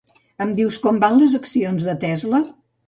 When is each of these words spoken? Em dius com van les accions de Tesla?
Em 0.45 0.53
dius 0.59 0.79
com 0.87 1.03
van 1.05 1.21
les 1.21 1.39
accions 1.43 1.91
de 1.91 1.99
Tesla? 2.07 2.45